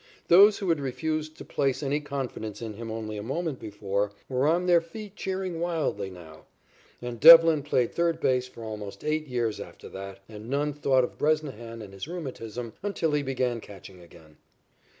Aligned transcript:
Those 0.29 0.57
who 0.57 0.69
had 0.69 0.79
refused 0.79 1.37
to 1.37 1.45
place 1.45 1.83
any 1.83 1.99
confidence 1.99 2.59
in 2.59 2.73
him 2.73 2.89
only 2.89 3.17
a 3.17 3.21
moment 3.21 3.59
before, 3.59 4.13
were 4.27 4.47
on 4.47 4.65
their 4.65 4.81
feet 4.81 5.15
cheering 5.15 5.59
wildly 5.59 6.09
now. 6.09 6.45
And 7.03 7.19
Devlin 7.19 7.61
played 7.61 7.93
third 7.93 8.19
base 8.19 8.47
for 8.47 8.63
almost 8.63 9.03
eight 9.03 9.27
years 9.27 9.59
after 9.59 9.87
that, 9.89 10.21
and 10.27 10.49
none 10.49 10.73
thought 10.73 11.03
of 11.03 11.19
Bresnahan 11.19 11.83
and 11.83 11.93
his 11.93 12.07
rheumatism 12.07 12.73
until 12.81 13.11
he 13.11 13.21
began 13.21 13.61
catching 13.61 14.01
again. 14.01 14.37